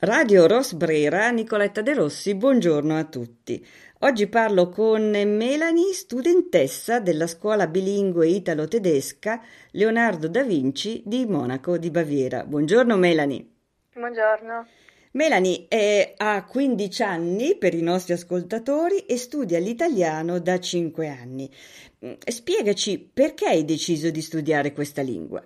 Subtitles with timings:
[0.00, 3.66] Radio Rosbrera, Nicoletta De Rossi, buongiorno a tutti.
[4.00, 9.40] Oggi parlo con Melanie, studentessa della scuola bilingue italo-tedesca
[9.70, 12.44] Leonardo da Vinci di Monaco di Baviera.
[12.44, 13.46] Buongiorno Melanie.
[13.94, 14.66] Buongiorno.
[15.12, 21.50] Melanie è, ha 15 anni per i nostri ascoltatori e studia l'italiano da 5 anni.
[22.22, 25.42] Spiegaci perché hai deciso di studiare questa lingua.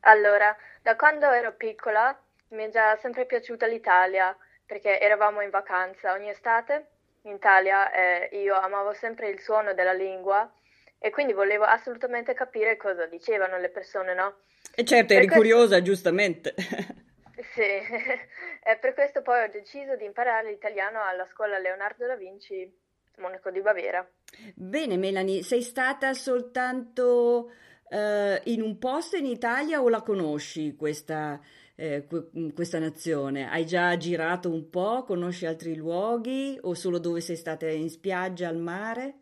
[0.00, 0.52] Allora,
[0.82, 2.20] da quando ero piccola
[2.52, 6.86] mi è già sempre piaciuta l'Italia perché eravamo in vacanza ogni estate
[7.22, 10.50] in Italia e io amavo sempre il suono della lingua
[10.98, 14.36] e quindi volevo assolutamente capire cosa dicevano le persone, no?
[14.74, 15.42] E certo, eri questo...
[15.42, 16.54] curiosa, giustamente.
[17.54, 17.60] sì,
[18.62, 22.70] e per questo poi ho deciso di imparare l'italiano alla scuola Leonardo da Vinci,
[23.18, 24.08] Monaco di Baviera.
[24.54, 27.50] Bene, Melanie, sei stata soltanto
[27.88, 31.40] uh, in un posto in Italia o la conosci questa
[31.74, 32.06] eh,
[32.54, 33.48] questa nazione?
[33.48, 38.48] Hai già girato un po', conosci altri luoghi o solo dove sei stata in spiaggia,
[38.48, 39.14] al mare?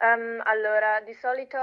[0.00, 1.58] Um, allora, di solito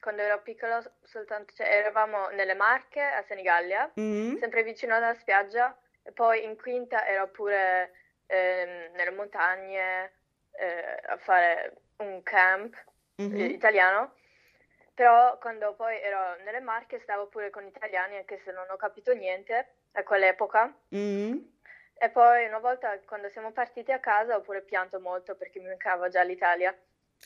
[0.00, 4.36] quando ero piccola soltanto, cioè, eravamo nelle Marche a Senigallia, mm-hmm.
[4.36, 7.92] sempre vicino alla spiaggia, e poi in quinta ero pure
[8.26, 10.12] eh, nelle montagne
[10.52, 12.76] eh, a fare un camp
[13.20, 13.50] mm-hmm.
[13.50, 14.12] italiano
[14.96, 19.12] però quando poi ero nelle Marche stavo pure con italiani anche se non ho capito
[19.12, 20.74] niente a quell'epoca.
[20.96, 21.36] Mm.
[21.98, 25.66] E poi una volta quando siamo partiti a casa ho pure pianto molto perché mi
[25.66, 26.74] mancava già l'Italia.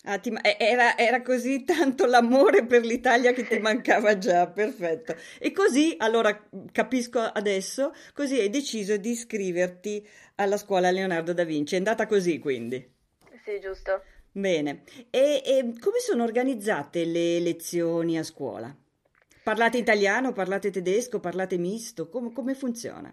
[0.05, 5.15] Ah, ti, era, era, così tanto l'amore per l'Italia che ti mancava già, perfetto.
[5.39, 11.75] E così, allora capisco adesso, così hai deciso di iscriverti alla scuola Leonardo da Vinci.
[11.75, 12.99] È andata così quindi?
[13.45, 14.03] Sì, giusto.
[14.33, 18.73] Bene, e, e come sono organizzate le lezioni a scuola?
[19.43, 22.09] Parlate italiano, parlate tedesco, parlate misto?
[22.09, 23.13] Com- come funziona?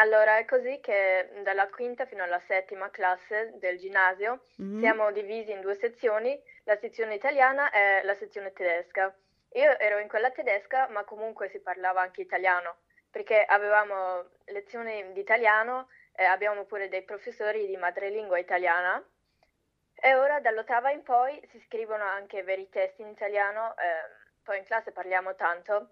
[0.00, 4.80] Allora, è così che dalla quinta fino alla settima classe del ginnasio mm-hmm.
[4.80, 9.14] siamo divisi in due sezioni, la sezione italiana e la sezione tedesca.
[9.52, 12.78] Io ero in quella tedesca, ma comunque si parlava anche italiano,
[13.08, 19.00] perché avevamo lezioni di italiano e abbiamo pure dei professori di madrelingua italiana
[20.00, 24.64] e ora dall'ottava in poi si scrivono anche veri testi in italiano, eh, poi in
[24.64, 25.90] classe parliamo tanto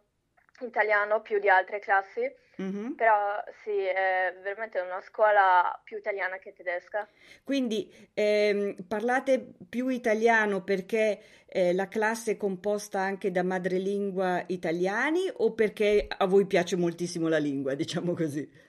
[0.61, 2.23] italiano più di altre classi,
[2.61, 2.93] mm-hmm.
[2.93, 7.07] però sì, è veramente una scuola più italiana che tedesca.
[7.45, 15.31] Quindi ehm, parlate più italiano perché eh, la classe è composta anche da madrelingua italiani
[15.37, 18.65] o perché a voi piace moltissimo la lingua, diciamo così?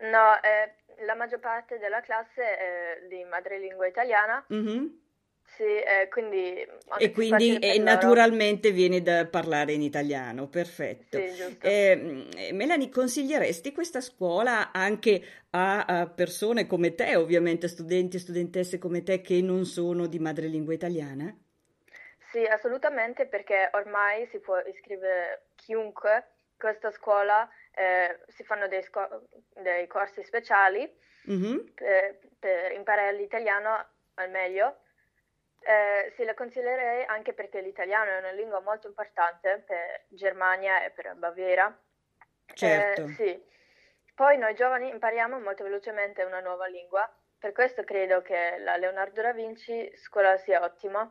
[0.00, 0.74] No, eh,
[1.04, 4.44] la maggior parte della classe è di madrelingua italiana.
[4.52, 4.86] Mm-hmm.
[5.56, 6.66] Sì, eh, quindi...
[6.98, 11.18] E quindi e naturalmente viene da parlare in italiano, perfetto.
[11.18, 18.20] Sì, eh, Melanie, consiglieresti questa scuola anche a, a, persone come te, ovviamente studenti e
[18.20, 21.36] studentesse come te che non sono di madrelingua italiana?
[22.30, 26.24] Sì, assolutamente, perché ormai si può iscrivere chiunque a
[26.56, 30.90] questa scuola eh, si fanno dei, sco- dei corsi speciali
[31.30, 31.58] mm-hmm.
[31.74, 34.82] per, per, imparare l'italiano al meglio.
[35.62, 40.90] Eh, sì, la consiglierei anche perché l'italiano è una lingua molto importante per Germania e
[40.90, 41.76] per Baviera.
[42.54, 43.04] Certo.
[43.04, 43.48] Eh, sì.
[44.14, 49.22] Poi noi giovani impariamo molto velocemente una nuova lingua, per questo credo che la Leonardo
[49.22, 51.10] da Vinci scuola sia ottima.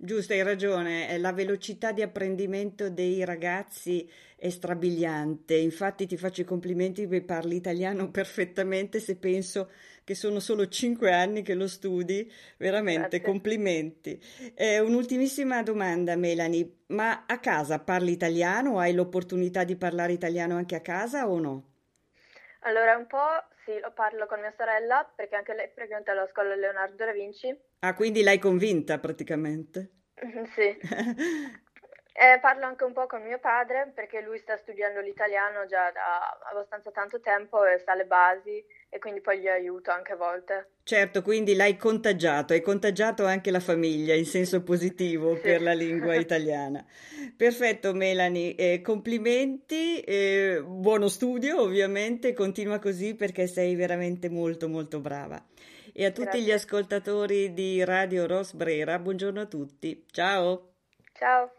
[0.00, 5.56] Giusto, hai ragione, la velocità di apprendimento dei ragazzi è strabiliante.
[5.56, 9.68] Infatti ti faccio i complimenti perché parli italiano perfettamente se penso
[10.04, 12.30] che sono solo cinque anni che lo studi.
[12.58, 13.22] Veramente, Grazie.
[13.22, 14.22] complimenti.
[14.54, 16.76] Eh, un'ultimissima domanda, Melanie.
[16.86, 18.78] Ma a casa parli italiano?
[18.78, 21.64] Hai l'opportunità di parlare italiano anche a casa o no?
[22.60, 23.18] Allora, un po'
[23.68, 27.54] sì, lo parlo con mia sorella perché anche lei frequenta la scuola Leonardo da Vinci.
[27.80, 29.90] Ah, quindi l'hai convinta praticamente?
[30.54, 30.78] sì.
[32.20, 36.36] Eh, parlo anche un po' con mio padre perché lui sta studiando l'italiano già da
[36.50, 38.60] abbastanza tanto tempo e sa le basi
[38.90, 40.70] e quindi poi gli aiuto anche a volte.
[40.82, 45.42] Certo, quindi l'hai contagiato, hai contagiato anche la famiglia in senso positivo sì.
[45.42, 46.84] per la lingua italiana.
[47.36, 55.00] Perfetto Melanie, eh, complimenti, eh, buono studio ovviamente, continua così perché sei veramente molto molto
[55.00, 55.44] brava.
[55.92, 56.40] E a tutti Grazie.
[56.40, 60.72] gli ascoltatori di Radio Rosbrera, buongiorno a tutti, ciao!
[61.12, 61.57] Ciao!